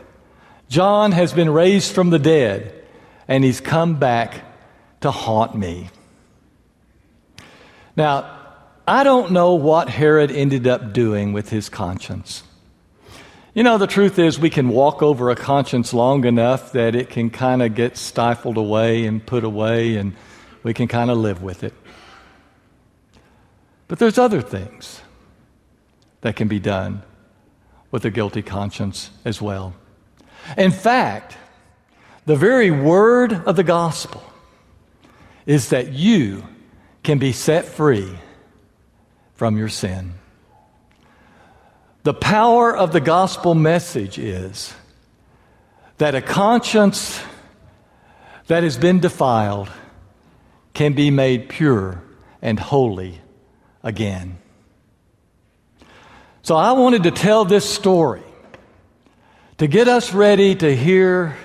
John 0.69 1.13
has 1.13 1.33
been 1.33 1.51
raised 1.51 1.93
from 1.93 2.11
the 2.11 2.19
dead, 2.19 2.75
and 3.29 3.45
he's 3.45 3.61
come 3.61 3.99
back 3.99 4.43
to 5.03 5.11
haunt 5.11 5.55
me. 5.55 5.89
Now, 7.97 8.31
I 8.87 9.05
don't 9.05 9.33
know 9.33 9.55
what 9.55 9.89
Herod 9.89 10.31
ended 10.31 10.67
up 10.67 10.93
doing 10.93 11.33
with 11.33 11.49
his 11.49 11.69
conscience. 11.69 12.43
You 13.55 13.63
know, 13.63 13.79
the 13.79 13.87
truth 13.87 14.19
is, 14.19 14.39
we 14.39 14.51
can 14.51 14.69
walk 14.69 15.01
over 15.01 15.31
a 15.31 15.37
conscience 15.37 15.95
long 15.95 16.25
enough 16.25 16.73
that 16.73 16.97
it 16.97 17.09
can 17.09 17.31
kind 17.31 17.63
of 17.63 17.77
get 17.77 17.97
stifled 17.97 18.57
away 18.57 19.07
and 19.07 19.25
put 19.25 19.45
away, 19.45 19.97
and 19.97 20.17
we 20.65 20.75
can 20.75 20.89
kind 20.89 21.09
of 21.09 21.19
live 21.19 21.41
with 21.41 21.63
it. 21.63 21.73
But 23.87 24.01
there's 24.01 24.19
other 24.19 24.43
things 24.43 25.01
that 26.25 26.37
can 26.37 26.49
be 26.49 26.59
done 26.59 27.03
with 27.91 28.03
a 28.07 28.11
guilty 28.11 28.41
conscience 28.41 29.11
as 29.27 29.43
well. 29.43 29.75
In 30.57 30.71
fact, 30.71 31.37
the 32.25 32.35
very 32.35 32.71
word 32.71 33.35
of 33.35 33.57
the 33.57 33.63
gospel 33.63 34.23
is 35.45 35.69
that 35.69 35.93
you 35.93 36.43
can 37.03 37.19
be 37.19 37.33
set 37.33 37.67
free 37.67 38.11
from 39.35 39.59
your 39.59 39.69
sin. 39.69 40.15
The 42.05 42.15
power 42.15 42.75
of 42.75 42.95
the 42.95 43.03
gospel 43.03 43.55
message 43.55 44.19
is 44.19 44.73
that 45.99 46.15
a 46.15 46.23
conscience 46.23 47.23
that 48.47 48.63
has 48.63 48.79
been 48.79 49.01
defiled 49.01 49.71
can 50.73 50.95
be 50.95 51.11
made 51.11 51.51
pure 51.51 52.03
and 52.41 52.59
holy 52.59 53.21
again. 53.83 54.39
So 56.45 56.57
I 56.57 56.73
wanted 56.73 57.05
to 57.05 57.11
tell 57.11 57.47
this 57.47 57.65
story 57.65 58.23
to 59.57 59.67
get 59.67 59.89
us 59.89 60.13
ready 60.13 60.55
to 60.55 60.77
hear 60.77 61.39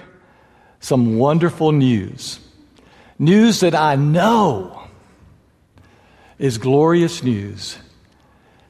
some 0.82 1.18
wonderful 1.18 1.72
news. 1.72 2.38
News 3.18 3.62
that 3.62 3.74
I 3.74 3.96
know 3.96 4.84
is 6.38 6.58
glorious 6.58 7.24
news 7.24 7.78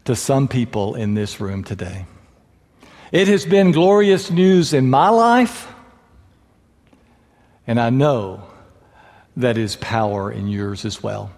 to 0.05 0.15
some 0.15 0.47
people 0.47 0.93
in 0.93 1.15
this 1.15 1.41
room 1.41 1.63
today. 1.63 2.05
It 3.11 3.27
has 3.27 3.43
been 3.43 3.71
glorious 3.71 4.29
news 4.29 4.71
in 4.71 4.87
my 4.87 5.09
life, 5.09 5.67
and 7.65 7.79
I 7.79 7.89
know 7.89 8.43
that 9.35 9.57
is 9.57 9.77
power 9.77 10.31
in 10.31 10.47
yours 10.47 10.85
as 10.85 11.01
well. 11.01 11.31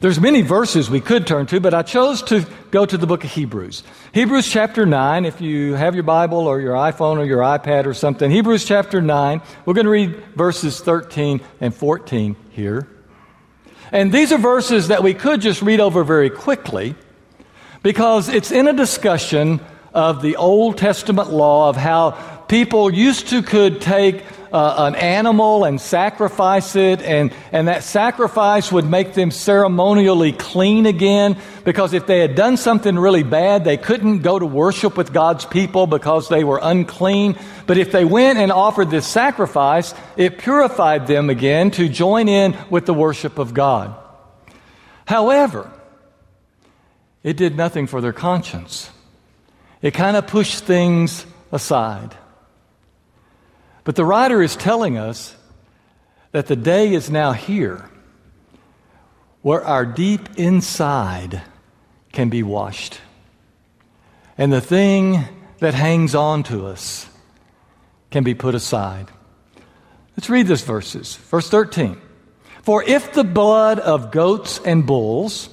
There's 0.00 0.20
many 0.20 0.42
verses 0.42 0.90
we 0.90 1.00
could 1.00 1.26
turn 1.26 1.46
to, 1.46 1.60
but 1.60 1.74
I 1.74 1.82
chose 1.82 2.22
to 2.22 2.46
go 2.70 2.86
to 2.86 2.96
the 2.96 3.06
book 3.06 3.24
of 3.24 3.30
Hebrews. 3.30 3.82
Hebrews 4.12 4.48
chapter 4.48 4.86
9, 4.86 5.24
if 5.24 5.40
you 5.40 5.74
have 5.74 5.94
your 5.94 6.02
Bible 6.02 6.46
or 6.46 6.60
your 6.60 6.74
iPhone 6.74 7.18
or 7.18 7.24
your 7.24 7.40
iPad 7.40 7.86
or 7.86 7.94
something, 7.94 8.30
Hebrews 8.30 8.64
chapter 8.64 9.00
9, 9.00 9.42
we're 9.64 9.74
going 9.74 9.84
to 9.84 9.90
read 9.90 10.16
verses 10.34 10.80
13 10.80 11.40
and 11.60 11.74
14 11.74 12.36
here. 12.50 12.88
And 13.92 14.10
these 14.10 14.32
are 14.32 14.38
verses 14.38 14.88
that 14.88 15.02
we 15.02 15.14
could 15.14 15.40
just 15.40 15.62
read 15.62 15.78
over 15.78 16.02
very 16.02 16.30
quickly 16.30 16.94
because 17.82 18.28
it's 18.28 18.50
in 18.50 18.68
a 18.68 18.72
discussion 18.72 19.60
of 19.92 20.22
the 20.22 20.36
Old 20.36 20.78
Testament 20.78 21.30
law 21.30 21.68
of 21.68 21.76
how 21.76 22.12
people 22.48 22.92
used 22.92 23.28
to 23.28 23.42
could 23.42 23.80
take 23.80 24.24
uh, 24.52 24.74
an 24.86 24.94
animal 24.94 25.64
and 25.64 25.80
sacrifice 25.80 26.76
it, 26.76 27.00
and, 27.00 27.32
and 27.52 27.68
that 27.68 27.82
sacrifice 27.82 28.70
would 28.70 28.88
make 28.88 29.14
them 29.14 29.30
ceremonially 29.30 30.32
clean 30.32 30.84
again. 30.84 31.38
Because 31.64 31.94
if 31.94 32.06
they 32.06 32.18
had 32.18 32.34
done 32.34 32.56
something 32.56 32.98
really 32.98 33.22
bad, 33.22 33.64
they 33.64 33.78
couldn't 33.78 34.20
go 34.20 34.38
to 34.38 34.44
worship 34.44 34.96
with 34.96 35.12
God's 35.12 35.46
people 35.46 35.86
because 35.86 36.28
they 36.28 36.44
were 36.44 36.60
unclean. 36.62 37.38
But 37.66 37.78
if 37.78 37.92
they 37.92 38.04
went 38.04 38.38
and 38.38 38.52
offered 38.52 38.90
this 38.90 39.06
sacrifice, 39.06 39.94
it 40.16 40.38
purified 40.38 41.06
them 41.06 41.30
again 41.30 41.70
to 41.72 41.88
join 41.88 42.28
in 42.28 42.56
with 42.68 42.84
the 42.84 42.94
worship 42.94 43.38
of 43.38 43.54
God. 43.54 43.94
However, 45.06 45.70
it 47.22 47.36
did 47.36 47.56
nothing 47.56 47.86
for 47.86 48.00
their 48.00 48.12
conscience. 48.12 48.90
It 49.80 49.94
kind 49.94 50.16
of 50.16 50.26
pushed 50.26 50.64
things 50.64 51.24
aside. 51.50 52.16
But 53.84 53.96
the 53.96 54.04
writer 54.04 54.42
is 54.42 54.56
telling 54.56 54.96
us 54.96 55.36
that 56.30 56.46
the 56.46 56.56
day 56.56 56.94
is 56.94 57.10
now 57.10 57.32
here 57.32 57.88
where 59.42 59.64
our 59.64 59.84
deep 59.84 60.38
inside 60.38 61.42
can 62.12 62.28
be 62.28 62.42
washed. 62.42 63.00
And 64.38 64.52
the 64.52 64.60
thing 64.60 65.24
that 65.58 65.74
hangs 65.74 66.14
on 66.14 66.44
to 66.44 66.66
us 66.66 67.08
can 68.10 68.24
be 68.24 68.34
put 68.34 68.54
aside. 68.54 69.08
Let's 70.16 70.30
read 70.30 70.46
these 70.46 70.62
verses. 70.62 71.16
Verse 71.16 71.48
13. 71.48 72.00
For 72.62 72.84
if 72.84 73.12
the 73.12 73.24
blood 73.24 73.80
of 73.80 74.12
goats 74.12 74.60
and 74.64 74.86
bulls, 74.86 75.48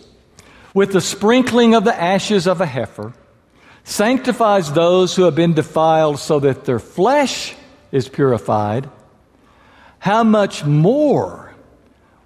with 0.74 0.92
the 0.92 1.02
sprinkling 1.02 1.74
of 1.74 1.84
the 1.84 2.00
ashes 2.00 2.46
of 2.46 2.62
a 2.62 2.66
heifer, 2.66 3.14
sanctifies 3.84 4.72
those 4.72 5.16
who 5.16 5.24
have 5.24 5.34
been 5.34 5.54
defiled 5.54 6.20
so 6.20 6.40
that 6.42 6.66
their 6.66 6.80
flesh 6.80 7.56
is 7.92 8.08
purified, 8.10 8.90
how 10.00 10.24
much 10.24 10.64
more 10.64 11.54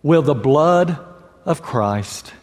will 0.01 0.21
the 0.21 0.35
blood 0.35 0.97
of 1.45 1.61
Christ, 1.61 2.33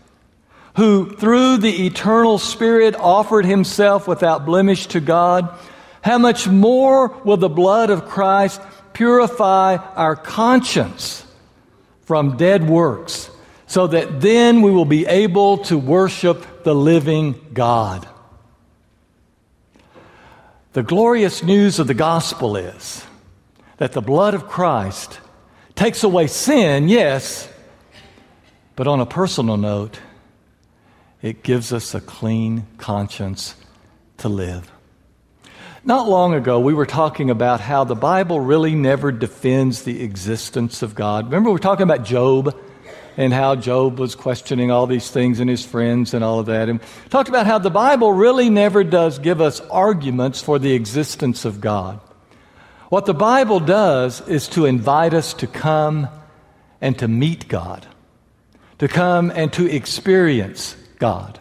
who 0.76 1.14
through 1.16 1.58
the 1.58 1.86
eternal 1.86 2.38
Spirit 2.38 2.94
offered 2.96 3.44
himself 3.44 4.08
without 4.08 4.46
blemish 4.46 4.86
to 4.88 5.00
God, 5.00 5.48
how 6.02 6.18
much 6.18 6.48
more 6.48 7.08
will 7.24 7.36
the 7.36 7.48
blood 7.48 7.90
of 7.90 8.06
Christ 8.06 8.60
purify 8.92 9.76
our 9.76 10.16
conscience 10.16 11.24
from 12.02 12.36
dead 12.36 12.68
works, 12.68 13.30
so 13.66 13.86
that 13.86 14.20
then 14.20 14.62
we 14.62 14.70
will 14.70 14.84
be 14.84 15.06
able 15.06 15.58
to 15.58 15.78
worship 15.78 16.64
the 16.64 16.74
living 16.74 17.34
God? 17.52 18.08
The 20.72 20.82
glorious 20.82 21.42
news 21.42 21.78
of 21.78 21.86
the 21.86 21.94
gospel 21.94 22.56
is 22.56 23.04
that 23.80 23.92
the 23.92 24.02
blood 24.02 24.34
of 24.34 24.46
Christ 24.46 25.20
takes 25.74 26.04
away 26.04 26.26
sin, 26.26 26.90
yes, 26.90 27.48
but 28.76 28.86
on 28.86 29.00
a 29.00 29.06
personal 29.06 29.56
note, 29.56 29.98
it 31.22 31.42
gives 31.42 31.72
us 31.72 31.94
a 31.94 32.00
clean 32.00 32.66
conscience 32.76 33.54
to 34.18 34.28
live. 34.28 34.70
Not 35.82 36.06
long 36.06 36.34
ago, 36.34 36.60
we 36.60 36.74
were 36.74 36.84
talking 36.84 37.30
about 37.30 37.62
how 37.62 37.84
the 37.84 37.94
Bible 37.94 38.38
really 38.38 38.74
never 38.74 39.10
defends 39.10 39.84
the 39.84 40.02
existence 40.02 40.82
of 40.82 40.94
God. 40.94 41.24
Remember, 41.24 41.48
we 41.48 41.54
were 41.54 41.58
talking 41.58 41.84
about 41.84 42.04
Job 42.04 42.54
and 43.16 43.32
how 43.32 43.56
Job 43.56 43.98
was 43.98 44.14
questioning 44.14 44.70
all 44.70 44.86
these 44.86 45.10
things 45.10 45.40
and 45.40 45.48
his 45.48 45.64
friends 45.64 46.12
and 46.12 46.22
all 46.22 46.38
of 46.38 46.46
that. 46.46 46.68
And 46.68 46.80
talked 47.08 47.30
about 47.30 47.46
how 47.46 47.58
the 47.58 47.70
Bible 47.70 48.12
really 48.12 48.50
never 48.50 48.84
does 48.84 49.18
give 49.18 49.40
us 49.40 49.60
arguments 49.70 50.42
for 50.42 50.58
the 50.58 50.74
existence 50.74 51.46
of 51.46 51.62
God. 51.62 51.98
What 52.90 53.06
the 53.06 53.14
Bible 53.14 53.60
does 53.60 54.20
is 54.26 54.48
to 54.48 54.66
invite 54.66 55.14
us 55.14 55.32
to 55.34 55.46
come 55.46 56.08
and 56.80 56.98
to 56.98 57.06
meet 57.06 57.46
God, 57.46 57.86
to 58.80 58.88
come 58.88 59.30
and 59.30 59.52
to 59.52 59.64
experience 59.64 60.74
God. 60.98 61.40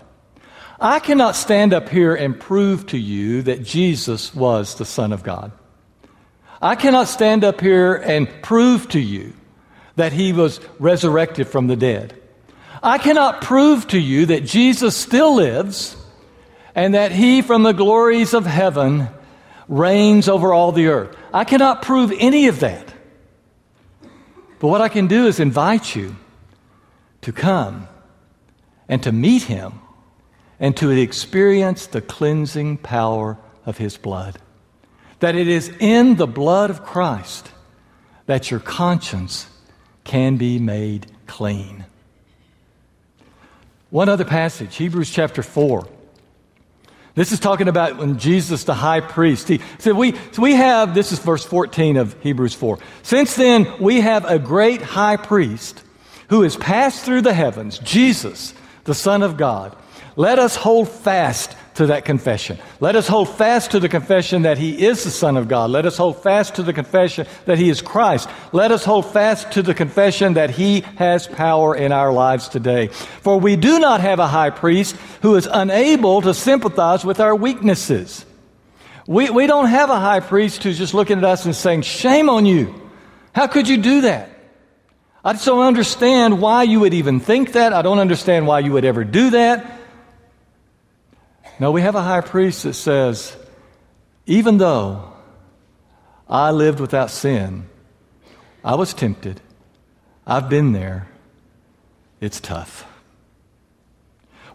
I 0.79 0.99
cannot 0.99 1.35
stand 1.35 1.73
up 1.73 1.89
here 1.89 2.13
and 2.13 2.39
prove 2.39 2.85
to 2.87 2.99
you 2.99 3.41
that 3.41 3.63
Jesus 3.63 4.33
was 4.35 4.75
the 4.75 4.85
Son 4.85 5.11
of 5.11 5.23
God. 5.23 5.51
I 6.61 6.75
cannot 6.75 7.07
stand 7.07 7.43
up 7.43 7.61
here 7.61 7.95
and 7.95 8.29
prove 8.43 8.87
to 8.89 8.99
you 8.99 9.33
that 9.95 10.13
he 10.13 10.33
was 10.33 10.59
resurrected 10.77 11.47
from 11.47 11.65
the 11.65 11.75
dead. 11.75 12.15
I 12.83 12.99
cannot 12.99 13.41
prove 13.41 13.87
to 13.87 13.99
you 13.99 14.27
that 14.27 14.45
Jesus 14.45 14.95
still 14.95 15.33
lives 15.33 15.97
and 16.75 16.93
that 16.93 17.11
he 17.11 17.41
from 17.41 17.63
the 17.63 17.73
glories 17.73 18.35
of 18.35 18.45
heaven 18.45 19.09
reigns 19.69 20.27
over 20.27 20.51
all 20.51 20.73
the 20.73 20.87
earth. 20.87 21.15
I 21.33 21.45
cannot 21.45 21.83
prove 21.83 22.11
any 22.17 22.47
of 22.47 22.59
that. 22.59 22.93
But 24.59 24.67
what 24.67 24.81
I 24.81 24.89
can 24.89 25.07
do 25.07 25.27
is 25.27 25.39
invite 25.39 25.95
you 25.95 26.17
to 27.21 27.31
come 27.31 27.87
and 28.89 29.01
to 29.03 29.13
meet 29.13 29.43
him 29.43 29.79
and 30.59 30.75
to 30.77 30.89
experience 30.89 31.85
the 31.85 32.01
cleansing 32.01 32.77
power 32.77 33.37
of 33.65 33.77
his 33.77 33.95
blood. 33.95 34.39
That 35.19 35.35
it 35.35 35.47
is 35.47 35.69
in 35.79 36.15
the 36.15 36.27
blood 36.27 36.69
of 36.69 36.83
Christ 36.83 37.51
that 38.25 38.51
your 38.51 38.59
conscience 38.59 39.47
can 40.03 40.37
be 40.37 40.59
made 40.59 41.07
clean. 41.27 41.85
One 43.89 44.09
other 44.09 44.25
passage, 44.25 44.75
Hebrews 44.75 45.09
chapter 45.09 45.41
4. 45.41 45.87
This 47.15 47.31
is 47.31 47.39
talking 47.39 47.67
about 47.67 47.97
when 47.97 48.17
Jesus, 48.17 48.63
the 48.63 48.73
high 48.73 49.01
priest, 49.01 49.47
he 49.47 49.61
said, 49.79 49.95
we, 49.95 50.13
so 50.31 50.41
we 50.41 50.53
have, 50.55 50.93
this 50.93 51.11
is 51.11 51.19
verse 51.19 51.43
14 51.43 51.97
of 51.97 52.15
Hebrews 52.21 52.53
4. 52.53 52.79
Since 53.03 53.35
then, 53.35 53.67
we 53.79 54.01
have 54.01 54.25
a 54.25 54.39
great 54.39 54.81
high 54.81 55.17
priest 55.17 55.83
who 56.29 56.43
has 56.43 56.55
passed 56.55 57.03
through 57.03 57.21
the 57.21 57.33
heavens, 57.33 57.79
Jesus, 57.79 58.53
the 58.83 58.93
Son 58.93 59.23
of 59.23 59.37
God. 59.37 59.75
Let 60.15 60.39
us 60.39 60.55
hold 60.55 60.89
fast 60.89 61.55
to 61.79 61.87
that 61.87 62.03
confession. 62.03 62.59
Let 62.81 62.97
us 62.97 63.07
hold 63.07 63.29
fast 63.29 63.71
to 63.71 63.79
the 63.79 63.87
confession 63.87 64.41
that 64.41 64.57
He 64.57 64.85
is 64.85 65.05
the 65.05 65.11
Son 65.11 65.37
of 65.37 65.47
God. 65.47 65.69
Let 65.69 65.85
us 65.85 65.95
hold 65.95 66.21
fast 66.21 66.55
to 66.55 66.63
the 66.63 66.73
confession 66.73 67.25
that 67.45 67.57
He 67.57 67.69
is 67.69 67.81
Christ. 67.81 68.29
Let 68.51 68.71
us 68.73 68.83
hold 68.83 69.05
fast 69.05 69.53
to 69.53 69.61
the 69.61 69.73
confession 69.73 70.33
that 70.33 70.49
He 70.49 70.81
has 70.97 71.25
power 71.25 71.73
in 71.73 71.93
our 71.93 72.11
lives 72.11 72.49
today. 72.49 72.87
For 72.87 73.39
we 73.39 73.55
do 73.55 73.79
not 73.79 74.01
have 74.01 74.19
a 74.19 74.27
high 74.27 74.49
priest 74.49 74.97
who 75.21 75.35
is 75.35 75.47
unable 75.49 76.21
to 76.21 76.33
sympathize 76.33 77.05
with 77.05 77.21
our 77.21 77.33
weaknesses. 77.33 78.25
We, 79.07 79.29
we 79.29 79.47
don't 79.47 79.67
have 79.67 79.89
a 79.89 79.99
high 80.01 80.19
priest 80.19 80.61
who's 80.63 80.77
just 80.77 80.93
looking 80.93 81.19
at 81.19 81.23
us 81.23 81.45
and 81.45 81.55
saying, 81.55 81.83
Shame 81.83 82.29
on 82.29 82.45
you. 82.45 82.75
How 83.33 83.47
could 83.47 83.69
you 83.69 83.77
do 83.77 84.01
that? 84.01 84.29
I 85.23 85.31
just 85.31 85.45
don't 85.45 85.65
understand 85.65 86.41
why 86.41 86.63
you 86.63 86.81
would 86.81 86.93
even 86.93 87.21
think 87.21 87.53
that. 87.53 87.71
I 87.71 87.81
don't 87.81 87.99
understand 87.99 88.47
why 88.47 88.59
you 88.59 88.73
would 88.73 88.83
ever 88.83 89.05
do 89.05 89.29
that. 89.29 89.78
No, 91.59 91.71
we 91.71 91.81
have 91.81 91.95
a 91.95 92.01
high 92.01 92.21
priest 92.21 92.63
that 92.63 92.73
says, 92.73 93.35
even 94.25 94.57
though 94.57 95.11
I 96.29 96.51
lived 96.51 96.79
without 96.79 97.11
sin, 97.11 97.67
I 98.63 98.75
was 98.75 98.93
tempted, 98.93 99.41
I've 100.25 100.49
been 100.49 100.71
there, 100.71 101.09
it's 102.21 102.39
tough. 102.39 102.85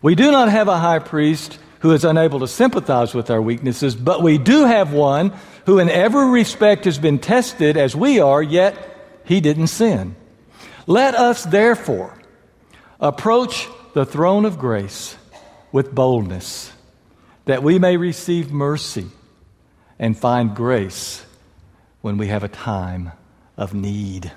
We 0.01 0.15
do 0.15 0.31
not 0.31 0.49
have 0.49 0.69
a 0.69 0.79
high 0.79 0.99
priest 0.99 1.59
who 1.81 1.93
is 1.93 2.05
unable 2.05 2.41
to 2.41 2.49
sympathize 2.49 3.15
with 3.15 3.31
our 3.31 3.43
weaknesses, 3.43 3.95
but 3.95 4.23
we 4.23 4.39
do 4.39 4.65
have 4.65 4.93
one 4.93 5.35
who, 5.67 5.79
in 5.79 5.91
every 5.91 6.31
respect, 6.31 6.87
has 6.87 6.99
been 6.99 7.19
tested 7.19 7.77
as 7.77 7.95
we 7.95 8.21
are, 8.21 8.43
yet 8.43 8.77
he 9.25 9.43
didn't 9.43 9.67
sin. 9.67 10.17
Let 10.87 11.15
us, 11.15 11.45
therefore, 11.45 12.17
approach 12.99 13.69
the 13.93 14.07
throne 14.07 14.47
of 14.47 14.59
grace 14.59 15.17
with 15.73 15.95
boldness 15.95 16.74
that 17.45 17.63
we 17.63 17.79
may 17.79 17.97
receive 17.97 18.51
mercy 18.51 19.07
and 19.99 20.19
find 20.19 20.55
grace 20.55 21.25
when 22.01 22.17
we 22.17 22.29
have 22.29 22.43
a 22.45 22.49
time 22.49 23.13
of 23.57 23.75
need. 23.75 24.33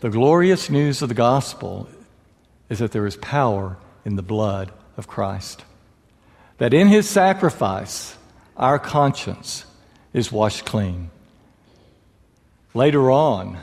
The 0.00 0.10
glorious 0.10 0.68
news 0.68 1.02
of 1.02 1.08
the 1.08 1.14
gospel 1.14 1.88
is 2.68 2.78
that 2.80 2.92
there 2.92 3.06
is 3.06 3.16
power 3.16 3.76
in 4.04 4.16
the 4.16 4.22
blood 4.22 4.72
of 4.96 5.06
Christ. 5.06 5.64
That 6.58 6.74
in 6.74 6.88
his 6.88 7.08
sacrifice, 7.08 8.16
our 8.56 8.78
conscience 8.78 9.64
is 10.12 10.32
washed 10.32 10.64
clean. 10.64 11.10
Later 12.74 13.10
on, 13.10 13.58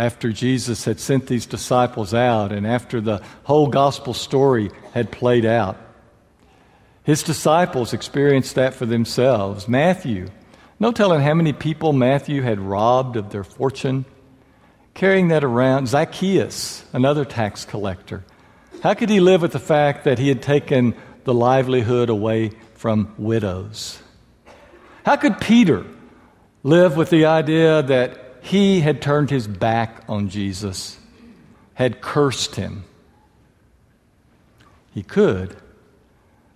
after 0.00 0.32
Jesus 0.32 0.86
had 0.86 0.98
sent 0.98 1.26
these 1.26 1.44
disciples 1.44 2.14
out 2.14 2.52
and 2.52 2.66
after 2.66 3.02
the 3.02 3.22
whole 3.44 3.66
gospel 3.66 4.14
story 4.14 4.70
had 4.94 5.12
played 5.12 5.44
out, 5.44 5.76
his 7.02 7.22
disciples 7.22 7.92
experienced 7.92 8.54
that 8.54 8.72
for 8.72 8.86
themselves. 8.86 9.68
Matthew, 9.68 10.28
no 10.78 10.90
telling 10.90 11.20
how 11.20 11.34
many 11.34 11.52
people 11.52 11.92
Matthew 11.92 12.40
had 12.40 12.58
robbed 12.58 13.16
of 13.16 13.28
their 13.28 13.44
fortune, 13.44 14.06
carrying 14.94 15.28
that 15.28 15.44
around. 15.44 15.88
Zacchaeus, 15.88 16.82
another 16.94 17.26
tax 17.26 17.66
collector. 17.66 18.24
How 18.82 18.94
could 18.94 19.10
he 19.10 19.20
live 19.20 19.42
with 19.42 19.52
the 19.52 19.58
fact 19.58 20.04
that 20.04 20.18
he 20.18 20.28
had 20.28 20.40
taken 20.40 20.94
the 21.24 21.34
livelihood 21.34 22.08
away 22.08 22.52
from 22.74 23.14
widows? 23.18 24.02
How 25.04 25.16
could 25.16 25.38
Peter 25.40 25.84
live 26.62 26.96
with 26.96 27.10
the 27.10 27.26
idea 27.26 27.82
that 27.82 28.29
he 28.42 28.80
had 28.80 29.02
turned 29.02 29.30
his 29.30 29.46
back 29.46 30.04
on 30.08 30.28
Jesus, 30.28 30.98
had 31.74 32.00
cursed 32.00 32.56
him? 32.56 32.84
He 34.92 35.02
could 35.02 35.56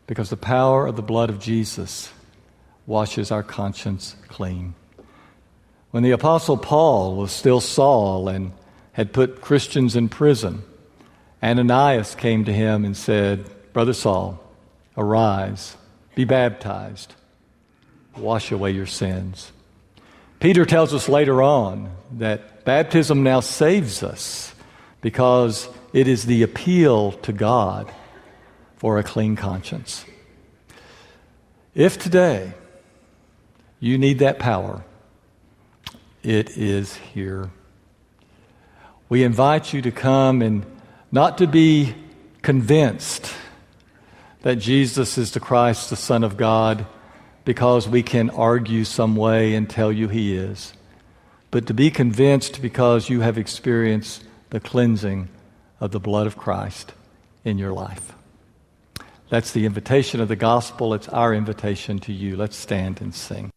because 0.07 0.31
the 0.31 0.37
power 0.37 0.87
of 0.87 0.97
the 0.97 1.03
blood 1.03 1.31
of 1.31 1.39
Jesus 1.39 2.13
washes 2.87 3.31
our 3.31 3.43
conscience 3.43 4.17
clean. 4.29 4.75
When 5.91 6.03
the 6.03 6.11
Apostle 6.11 6.57
Paul 6.57 7.17
was 7.17 7.33
still 7.33 7.61
Saul 7.61 8.29
and 8.29 8.53
had 8.93 9.13
put 9.13 9.41
Christians 9.41 9.97
in 9.97 10.09
prison, 10.09 10.63
Ananias 11.43 12.15
came 12.15 12.45
to 12.45 12.53
him 12.53 12.85
and 12.85 12.97
said, 12.97 13.49
Brother 13.73 13.93
Saul, 13.93 14.41
arise, 14.97 15.77
be 16.15 16.25
baptized, 16.25 17.15
wash 18.17 18.51
away 18.51 18.73
your 18.73 18.87
sins. 18.87 19.53
Peter 20.45 20.67
tells 20.67 20.93
us 20.93 21.09
later 21.09 21.43
on 21.43 21.91
that 22.19 22.67
baptism 22.67 23.23
now 23.23 23.41
saves 23.41 24.03
us 24.03 24.55
because 25.01 25.71
it 25.95 26.07
is 26.07 26.27
the 26.27 26.43
appeal 26.43 27.13
to 27.13 27.33
God 27.33 27.91
for 28.77 28.99
a 28.99 29.03
clean 29.03 29.37
conscience. 29.37 30.05
If 31.75 31.99
today 31.99 32.53
you 33.81 33.97
need 33.97 34.19
that 34.19 34.39
power, 34.39 34.85
it 36.23 36.59
is 36.59 36.95
here. 36.95 37.49
We 39.09 39.25
invite 39.25 39.73
you 39.73 39.81
to 39.81 39.91
come 39.91 40.43
and 40.43 40.67
not 41.11 41.39
to 41.39 41.47
be 41.47 41.95
convinced 42.43 43.33
that 44.43 44.57
Jesus 44.57 45.17
is 45.17 45.31
the 45.31 45.41
Christ, 45.41 45.89
the 45.89 45.97
Son 45.97 46.23
of 46.23 46.37
God, 46.37 46.85
because 47.45 47.89
we 47.89 48.03
can 48.03 48.31
argue 48.31 48.85
some 48.85 49.17
way 49.17 49.55
and 49.55 49.69
tell 49.69 49.93
you 49.93 50.09
he 50.09 50.37
is, 50.37 50.73
but 51.51 51.67
to 51.67 51.75
be 51.75 51.91
convinced 51.91 52.63
because 52.63 53.09
you 53.09 53.21
have 53.21 53.39
experienced 53.39 54.25
the 54.51 54.61
cleansing 54.61 55.29
of 55.81 55.91
the 55.91 56.01
blood 56.01 56.27
of 56.27 56.37
Christ 56.37 56.93
in 57.45 57.59
your 57.59 57.73
life. 57.73 58.15
That's 59.29 59.53
the 59.53 59.67
invitation 59.67 60.21
of 60.21 60.29
the 60.29 60.37
gospel. 60.37 60.95
It's 60.95 61.09
our 61.09 61.35
invitation 61.35 61.99
to 62.01 62.13
you. 62.13 62.37
Let's 62.37 62.57
stand 62.57 63.01
and 63.01 63.15
sing. 63.15 63.51